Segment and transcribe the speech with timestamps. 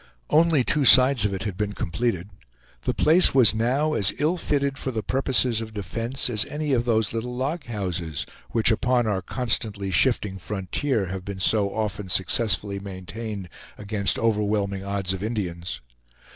[0.31, 2.31] Only two sides of it had been completed;
[2.85, 6.85] the place was now as ill fitted for the purposes of defense as any of
[6.85, 12.79] those little log houses, which upon our constantly shifting frontier have been so often successfully
[12.79, 15.81] maintained against overwhelming odds of Indians.